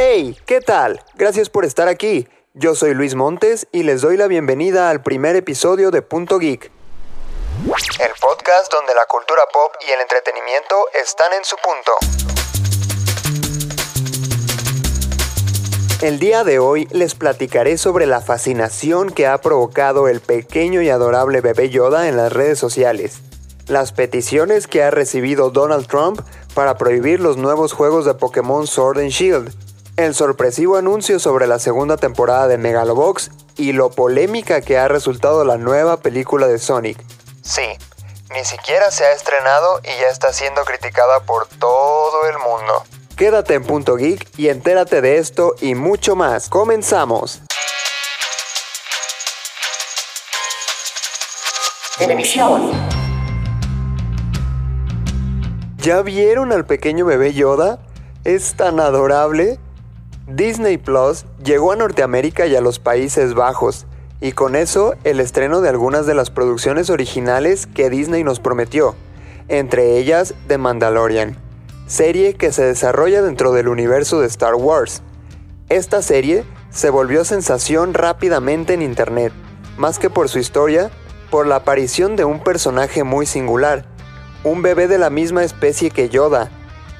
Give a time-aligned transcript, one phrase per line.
[0.00, 1.02] Hey, ¿qué tal?
[1.16, 2.28] Gracias por estar aquí.
[2.54, 6.70] Yo soy Luis Montes y les doy la bienvenida al primer episodio de Punto Geek.
[7.66, 11.92] El podcast donde la cultura pop y el entretenimiento están en su punto.
[16.00, 20.90] El día de hoy les platicaré sobre la fascinación que ha provocado el pequeño y
[20.90, 23.18] adorable bebé Yoda en las redes sociales,
[23.66, 26.20] las peticiones que ha recibido Donald Trump
[26.54, 29.67] para prohibir los nuevos juegos de Pokémon Sword and Shield,
[29.98, 35.44] el sorpresivo anuncio sobre la segunda temporada de Megalobox y lo polémica que ha resultado
[35.44, 37.04] la nueva película de Sonic.
[37.42, 37.66] Sí,
[38.32, 42.84] ni siquiera se ha estrenado y ya está siendo criticada por todo el mundo.
[43.16, 46.48] Quédate en Punto Geek y entérate de esto y mucho más.
[46.48, 47.42] ¡Comenzamos!
[51.98, 52.70] Televisión.
[55.78, 57.80] ¿Ya vieron al pequeño bebé Yoda?
[58.22, 59.58] Es tan adorable.
[60.28, 63.86] Disney Plus llegó a Norteamérica y a los Países Bajos,
[64.20, 68.94] y con eso el estreno de algunas de las producciones originales que Disney nos prometió,
[69.48, 71.38] entre ellas The Mandalorian,
[71.86, 75.02] serie que se desarrolla dentro del universo de Star Wars.
[75.70, 79.32] Esta serie se volvió sensación rápidamente en Internet,
[79.78, 80.90] más que por su historia,
[81.30, 83.86] por la aparición de un personaje muy singular,
[84.44, 86.50] un bebé de la misma especie que Yoda.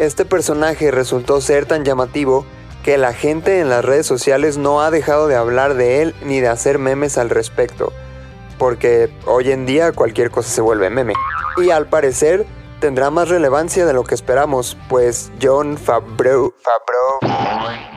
[0.00, 2.44] Este personaje resultó ser tan llamativo
[2.82, 6.40] que la gente en las redes sociales no ha dejado de hablar de él ni
[6.40, 7.92] de hacer memes al respecto,
[8.58, 11.14] porque hoy en día cualquier cosa se vuelve meme.
[11.56, 12.46] Y al parecer
[12.80, 16.52] tendrá más relevancia de lo que esperamos, pues John Favreau,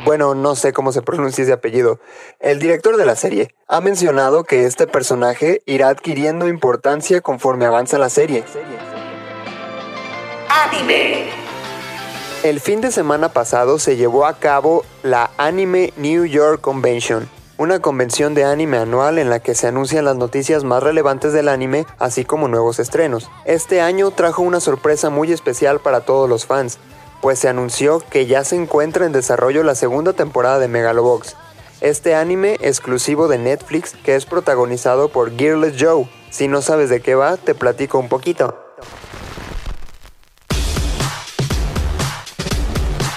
[0.05, 1.99] bueno, no sé cómo se pronuncia ese apellido,
[2.39, 7.97] el director de la serie, ha mencionado que este personaje irá adquiriendo importancia conforme avanza
[7.97, 8.43] la serie.
[10.47, 11.44] Anime.
[12.45, 17.79] El fin de semana pasado se llevó a cabo la Anime New York Convention, una
[17.79, 21.87] convención de anime anual en la que se anuncian las noticias más relevantes del anime,
[21.97, 23.31] así como nuevos estrenos.
[23.45, 26.77] Este año trajo una sorpresa muy especial para todos los fans,
[27.19, 31.35] pues se anunció que ya se encuentra en desarrollo la segunda temporada de Megalobox,
[31.81, 36.07] este anime exclusivo de Netflix que es protagonizado por Gearless Joe.
[36.29, 38.64] Si no sabes de qué va, te platico un poquito.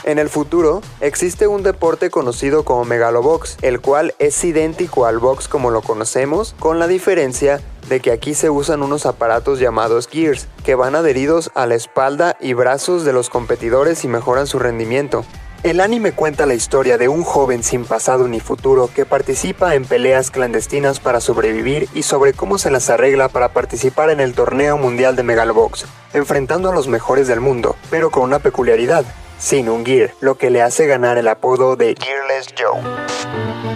[0.09, 5.49] En el futuro, existe un deporte conocido como Megalobox, el cual es idéntico al box
[5.49, 7.61] como lo conocemos, con la diferencia
[7.91, 12.39] de que aquí se usan unos aparatos llamados Gears, que van adheridos a la espalda
[12.41, 15.27] y brazos de los competidores y mejoran su rendimiento.
[15.63, 19.85] El anime cuenta la historia de un joven sin pasado ni futuro que participa en
[19.85, 24.79] peleas clandestinas para sobrevivir y sobre cómo se las arregla para participar en el torneo
[24.79, 29.05] mundial de Megalobox, enfrentando a los mejores del mundo, pero con una peculiaridad
[29.39, 32.81] sin un gear, lo que le hace ganar el apodo de Gearless Joe.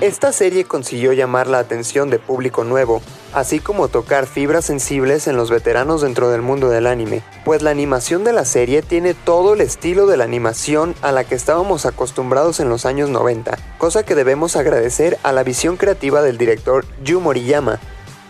[0.00, 3.00] Esta serie consiguió llamar la atención de público nuevo,
[3.32, 7.70] así como tocar fibras sensibles en los veteranos dentro del mundo del anime, pues la
[7.70, 11.86] animación de la serie tiene todo el estilo de la animación a la que estábamos
[11.86, 16.84] acostumbrados en los años 90, cosa que debemos agradecer a la visión creativa del director
[17.04, 17.78] Yu Moriyama,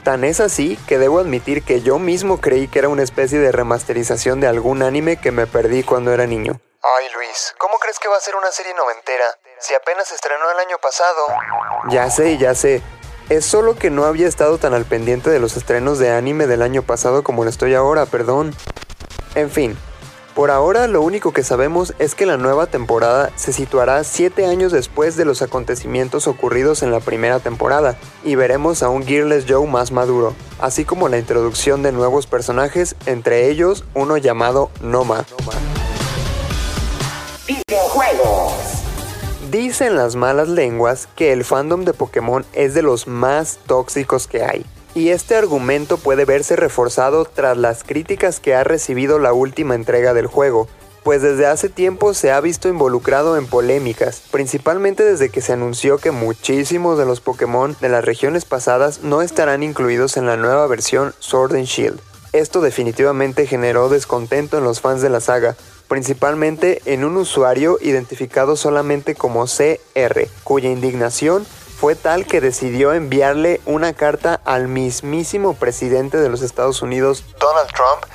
[0.03, 3.53] Tan es así que debo admitir que yo mismo creí que era una especie de
[3.53, 6.60] remasterización de algún anime que me perdí cuando era niño.
[6.84, 9.25] Ay Luis, ¿cómo crees que va a ser una serie noventera
[9.60, 11.26] si apenas estrenó el año pasado?
[11.91, 12.82] Ya sé, ya sé.
[13.28, 16.60] Es solo que no había estado tan al pendiente de los estrenos de anime del
[16.60, 18.53] año pasado como lo estoy ahora, perdón.
[19.37, 19.78] En fin,
[20.34, 24.72] por ahora lo único que sabemos es que la nueva temporada se situará 7 años
[24.72, 29.69] después de los acontecimientos ocurridos en la primera temporada y veremos a un Gearless Joe
[29.69, 35.25] más maduro, así como la introducción de nuevos personajes, entre ellos uno llamado Noma.
[39.50, 44.42] Dicen las malas lenguas que el fandom de Pokémon es de los más tóxicos que
[44.42, 44.64] hay.
[44.94, 50.14] Y este argumento puede verse reforzado tras las críticas que ha recibido la última entrega
[50.14, 50.68] del juego,
[51.02, 55.99] pues desde hace tiempo se ha visto involucrado en polémicas, principalmente desde que se anunció
[55.99, 60.66] que muchísimos de los Pokémon de las regiones pasadas no estarán incluidos en la nueva
[60.66, 62.00] versión Sword and Shield.
[62.32, 65.56] Esto definitivamente generó descontento en los fans de la saga,
[65.92, 73.60] principalmente en un usuario identificado solamente como CR, cuya indignación fue tal que decidió enviarle
[73.66, 78.10] una carta al mismísimo presidente de los Estados Unidos, Donald Trump,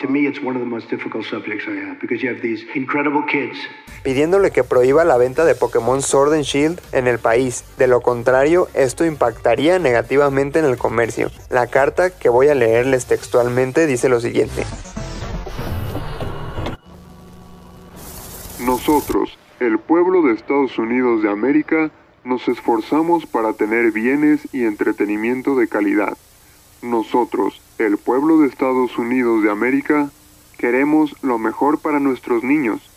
[4.03, 7.63] pidiéndole que prohíba la venta de Pokémon Sword and Shield en el país.
[7.77, 11.29] De lo contrario, esto impactaría negativamente en el comercio.
[11.51, 14.63] La carta que voy a leerles textualmente dice lo siguiente.
[18.87, 21.91] Nosotros, el pueblo de Estados Unidos de América
[22.23, 26.17] nos esforzamos para tener bienes y entretenimiento de calidad.
[26.81, 30.09] Nosotros, el pueblo de Estados Unidos de América,
[30.57, 32.89] queremos lo mejor para nuestros niños.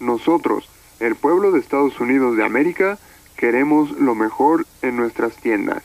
[0.00, 2.98] Nosotros, el pueblo de Estados Unidos de América,
[3.36, 5.84] queremos lo mejor en nuestras tiendas.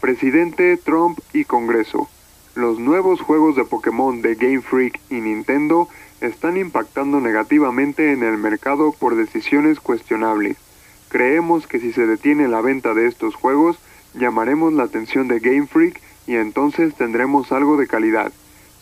[0.00, 2.08] Presidente Trump y Congreso.
[2.54, 5.88] Los nuevos juegos de Pokémon de Game Freak y Nintendo
[6.20, 10.56] están impactando negativamente en el mercado por decisiones cuestionables.
[11.08, 13.78] Creemos que si se detiene la venta de estos juegos,
[14.14, 18.32] llamaremos la atención de Game Freak y entonces tendremos algo de calidad.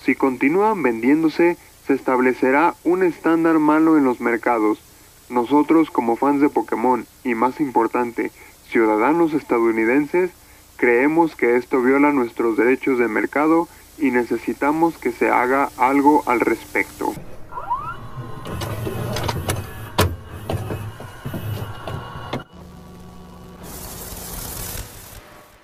[0.05, 4.81] Si continúan vendiéndose, se establecerá un estándar malo en los mercados.
[5.29, 8.31] Nosotros como fans de Pokémon y más importante,
[8.69, 10.31] ciudadanos estadounidenses,
[10.77, 16.41] creemos que esto viola nuestros derechos de mercado y necesitamos que se haga algo al
[16.41, 17.12] respecto.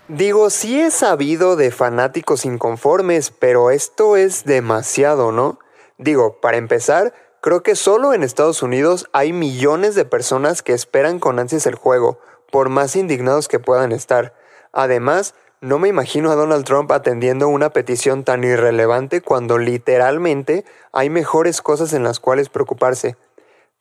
[0.08, 5.60] Digo, sí he sabido de fanáticos inconformes, pero esto es demasiado, ¿no?
[5.98, 11.20] Digo, para empezar, creo que solo en Estados Unidos hay millones de personas que esperan
[11.20, 12.18] con ansias el juego,
[12.50, 14.34] por más indignados que puedan estar.
[14.72, 21.10] Además, no me imagino a Donald Trump atendiendo una petición tan irrelevante cuando literalmente hay
[21.10, 23.16] mejores cosas en las cuales preocuparse.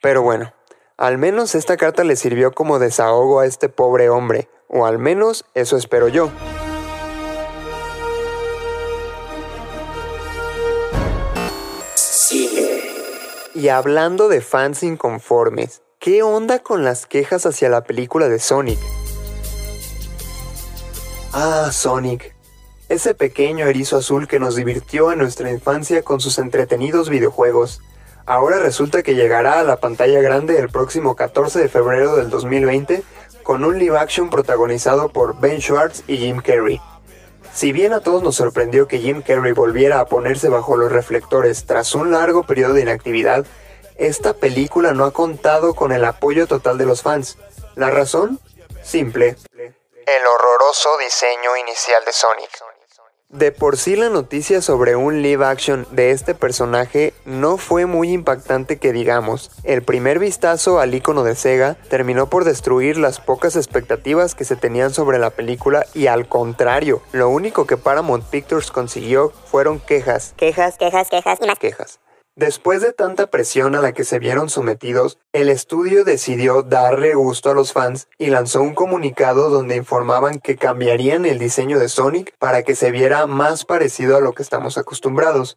[0.01, 0.53] Pero bueno,
[0.97, 5.45] al menos esta carta le sirvió como desahogo a este pobre hombre, o al menos
[5.53, 6.29] eso espero yo.
[13.55, 18.79] Y hablando de fans inconformes, ¿qué onda con las quejas hacia la película de Sonic?
[21.41, 22.35] Ah, Sonic.
[22.89, 27.79] Ese pequeño erizo azul que nos divirtió en nuestra infancia con sus entretenidos videojuegos.
[28.25, 33.03] Ahora resulta que llegará a la pantalla grande el próximo 14 de febrero del 2020
[33.41, 36.81] con un live action protagonizado por Ben Schwartz y Jim Carrey.
[37.53, 41.63] Si bien a todos nos sorprendió que Jim Carrey volviera a ponerse bajo los reflectores
[41.65, 43.45] tras un largo periodo de inactividad,
[43.95, 47.37] esta película no ha contado con el apoyo total de los fans.
[47.77, 48.41] ¿La razón?
[48.83, 49.37] Simple.
[50.09, 52.49] El horroroso diseño inicial de Sonic.
[53.29, 58.11] De por sí la noticia sobre un live action de este personaje no fue muy
[58.11, 59.51] impactante que digamos.
[59.63, 64.55] El primer vistazo al icono de Sega terminó por destruir las pocas expectativas que se
[64.55, 70.33] tenían sobre la película y al contrario, lo único que Paramount Pictures consiguió fueron quejas.
[70.37, 71.99] Quejas, quejas, quejas y más quejas.
[72.39, 77.49] Después de tanta presión a la que se vieron sometidos, el estudio decidió darle gusto
[77.49, 82.33] a los fans y lanzó un comunicado donde informaban que cambiarían el diseño de Sonic
[82.39, 85.53] para que se viera más parecido a lo que estamos acostumbrados.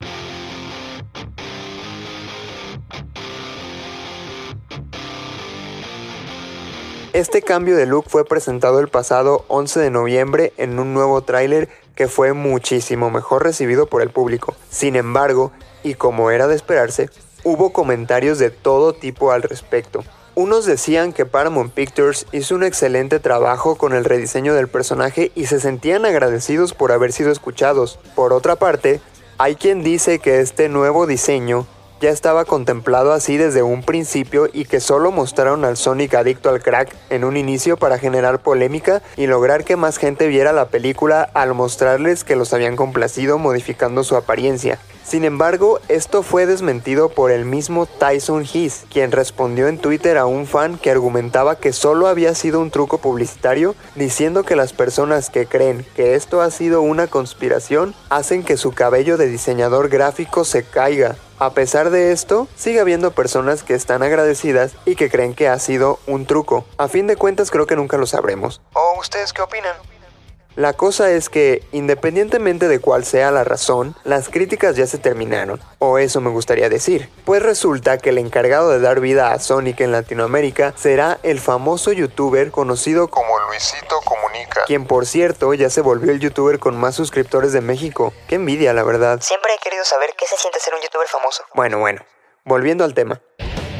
[7.12, 11.68] Este cambio de look fue presentado el pasado 11 de noviembre en un nuevo tráiler
[12.08, 14.54] fue muchísimo mejor recibido por el público.
[14.70, 15.52] Sin embargo,
[15.82, 17.10] y como era de esperarse,
[17.44, 20.04] hubo comentarios de todo tipo al respecto.
[20.34, 25.46] Unos decían que Paramount Pictures hizo un excelente trabajo con el rediseño del personaje y
[25.46, 27.98] se sentían agradecidos por haber sido escuchados.
[28.14, 29.02] Por otra parte,
[29.36, 31.66] hay quien dice que este nuevo diseño
[32.02, 36.60] ya estaba contemplado así desde un principio y que solo mostraron al Sonic adicto al
[36.60, 41.30] crack en un inicio para generar polémica y lograr que más gente viera la película
[41.32, 44.80] al mostrarles que los habían complacido modificando su apariencia.
[45.04, 50.26] Sin embargo, esto fue desmentido por el mismo Tyson Heath, quien respondió en Twitter a
[50.26, 55.30] un fan que argumentaba que solo había sido un truco publicitario, diciendo que las personas
[55.30, 60.44] que creen que esto ha sido una conspiración hacen que su cabello de diseñador gráfico
[60.44, 61.16] se caiga.
[61.42, 65.58] A pesar de esto, sigue habiendo personas que están agradecidas y que creen que ha
[65.58, 66.64] sido un truco.
[66.78, 68.60] A fin de cuentas creo que nunca lo sabremos.
[68.74, 69.74] ¿O ustedes qué opinan?
[70.54, 75.60] La cosa es que, independientemente de cuál sea la razón, las críticas ya se terminaron,
[75.80, 79.80] o eso me gustaría decir, pues resulta que el encargado de dar vida a Sonic
[79.80, 84.21] en Latinoamérica será el famoso youtuber conocido como Luisito Comunica,
[84.66, 88.12] quien por cierto ya se volvió el youtuber con más suscriptores de México.
[88.28, 89.20] Qué envidia, la verdad.
[89.20, 91.44] Siempre he querido saber qué se siente ser un youtuber famoso.
[91.54, 92.02] Bueno, bueno,
[92.44, 93.20] volviendo al tema.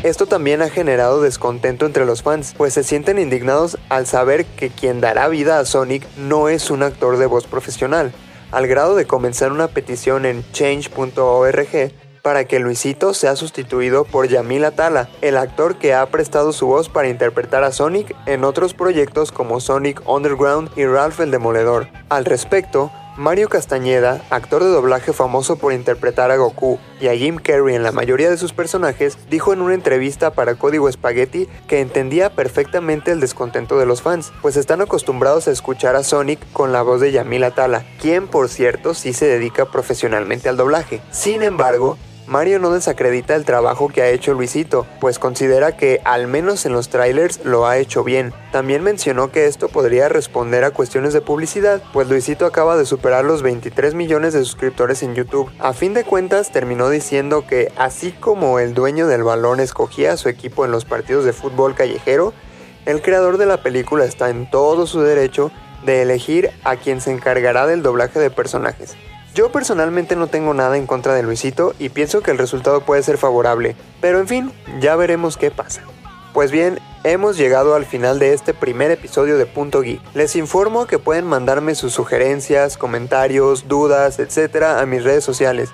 [0.03, 4.69] Esto también ha generado descontento entre los fans, pues se sienten indignados al saber que
[4.69, 8.13] quien dará vida a Sonic no es un actor de voz profesional,
[8.51, 14.65] al grado de comenzar una petición en change.org para que Luisito sea sustituido por Yamil
[14.65, 19.33] Atala, el actor que ha prestado su voz para interpretar a Sonic en otros proyectos
[19.33, 21.89] como Sonic Underground y Ralph el Demoledor.
[22.09, 27.37] Al respecto, Mario Castañeda, actor de doblaje famoso por interpretar a Goku y a Jim
[27.37, 31.81] Carrey en la mayoría de sus personajes, dijo en una entrevista para Código Spaghetti que
[31.81, 36.73] entendía perfectamente el descontento de los fans, pues están acostumbrados a escuchar a Sonic con
[36.73, 41.03] la voz de Yamil Atala, quien por cierto sí se dedica profesionalmente al doblaje.
[41.11, 46.29] Sin embargo, Mario no desacredita el trabajo que ha hecho Luisito, pues considera que, al
[46.29, 48.33] menos en los trailers, lo ha hecho bien.
[48.53, 53.25] También mencionó que esto podría responder a cuestiones de publicidad, pues Luisito acaba de superar
[53.25, 55.51] los 23 millones de suscriptores en YouTube.
[55.59, 60.17] A fin de cuentas, terminó diciendo que, así como el dueño del balón escogía a
[60.17, 62.33] su equipo en los partidos de fútbol callejero,
[62.87, 65.51] el creador de la película está en todo su derecho
[65.85, 68.97] de elegir a quien se encargará del doblaje de personajes.
[69.35, 73.03] Yo personalmente no tengo nada en contra de Luisito y pienso que el resultado puede
[73.03, 75.83] ser favorable, pero en fin, ya veremos qué pasa.
[76.35, 80.03] Pues bien, hemos llegado al final de este primer episodio de Punto Geek.
[80.15, 84.65] Les informo que pueden mandarme sus sugerencias, comentarios, dudas, etc.
[84.79, 85.71] a mis redes sociales.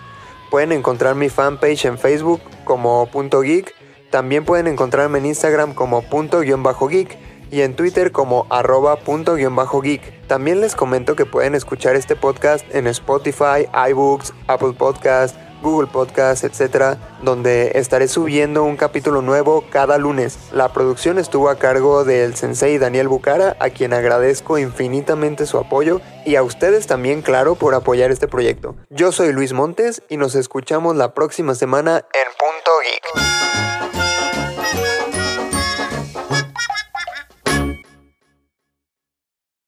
[0.50, 3.75] Pueden encontrar mi fanpage en Facebook como Punto Geek,
[4.11, 7.19] también pueden encontrarme en Instagram como punto-geek
[7.50, 10.26] y en Twitter como arroba punto guion bajo geek.
[10.26, 16.45] También les comento que pueden escuchar este podcast en Spotify, iBooks, Apple Podcast, Google Podcast,
[16.45, 20.38] etc., donde estaré subiendo un capítulo nuevo cada lunes.
[20.52, 26.00] La producción estuvo a cargo del sensei Daniel Bucara, a quien agradezco infinitamente su apoyo,
[26.25, 28.76] y a ustedes también, claro, por apoyar este proyecto.
[28.90, 33.38] Yo soy Luis Montes y nos escuchamos la próxima semana en Punto Geek.